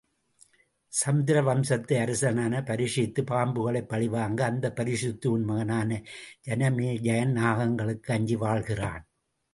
[0.93, 6.01] சந்திரவம்சத்து அரசனான பரீக்ஷித்து பாம்புகளைப் பழிவாங்க, அந்த பரீஷித்துவின் மகனான
[6.49, 9.03] ஜனமேஜயன் நாகங்களுக்கு அஞ்சி வாழ்கிறான்.